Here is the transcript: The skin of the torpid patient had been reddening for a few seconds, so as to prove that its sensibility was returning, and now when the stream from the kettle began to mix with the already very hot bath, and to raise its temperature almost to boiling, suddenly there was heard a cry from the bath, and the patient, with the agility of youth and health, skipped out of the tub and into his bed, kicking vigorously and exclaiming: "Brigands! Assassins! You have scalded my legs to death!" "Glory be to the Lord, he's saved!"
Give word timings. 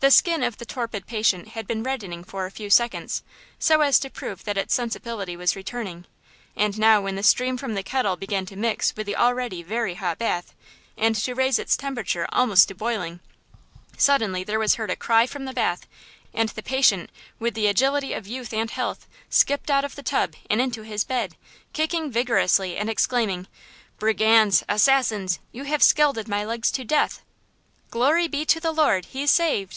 The 0.00 0.10
skin 0.12 0.44
of 0.44 0.58
the 0.58 0.64
torpid 0.64 1.08
patient 1.08 1.48
had 1.48 1.66
been 1.66 1.82
reddening 1.82 2.22
for 2.22 2.46
a 2.46 2.50
few 2.52 2.70
seconds, 2.70 3.24
so 3.58 3.80
as 3.80 3.98
to 3.98 4.08
prove 4.08 4.44
that 4.44 4.56
its 4.56 4.72
sensibility 4.72 5.36
was 5.36 5.56
returning, 5.56 6.04
and 6.54 6.78
now 6.78 7.00
when 7.00 7.16
the 7.16 7.24
stream 7.24 7.56
from 7.56 7.74
the 7.74 7.82
kettle 7.82 8.14
began 8.14 8.46
to 8.46 8.54
mix 8.54 8.94
with 8.94 9.04
the 9.06 9.16
already 9.16 9.64
very 9.64 9.94
hot 9.94 10.18
bath, 10.18 10.54
and 10.96 11.16
to 11.16 11.34
raise 11.34 11.58
its 11.58 11.76
temperature 11.76 12.28
almost 12.30 12.68
to 12.68 12.74
boiling, 12.76 13.18
suddenly 13.98 14.44
there 14.44 14.60
was 14.60 14.76
heard 14.76 14.90
a 14.90 14.94
cry 14.96 15.26
from 15.26 15.44
the 15.44 15.52
bath, 15.52 15.88
and 16.32 16.50
the 16.50 16.62
patient, 16.62 17.10
with 17.40 17.54
the 17.54 17.66
agility 17.66 18.12
of 18.12 18.28
youth 18.28 18.52
and 18.52 18.70
health, 18.70 19.08
skipped 19.28 19.72
out 19.72 19.84
of 19.84 19.96
the 19.96 20.04
tub 20.04 20.34
and 20.48 20.60
into 20.60 20.82
his 20.82 21.02
bed, 21.02 21.34
kicking 21.72 22.12
vigorously 22.12 22.76
and 22.76 22.88
exclaiming: 22.88 23.48
"Brigands! 23.98 24.62
Assassins! 24.68 25.40
You 25.50 25.64
have 25.64 25.82
scalded 25.82 26.28
my 26.28 26.44
legs 26.44 26.70
to 26.72 26.84
death!" 26.84 27.22
"Glory 27.90 28.28
be 28.28 28.44
to 28.44 28.60
the 28.60 28.70
Lord, 28.72 29.06
he's 29.06 29.32
saved!" 29.32 29.74